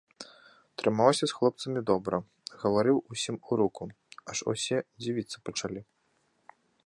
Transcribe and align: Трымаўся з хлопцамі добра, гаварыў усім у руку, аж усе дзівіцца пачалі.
Трымаўся 0.81 1.25
з 1.31 1.35
хлопцамі 1.39 1.83
добра, 1.89 2.17
гаварыў 2.63 2.97
усім 3.15 3.35
у 3.49 3.59
руку, 3.63 3.83
аж 4.33 4.37
усе 4.55 4.77
дзівіцца 5.07 5.37
пачалі. 5.51 5.81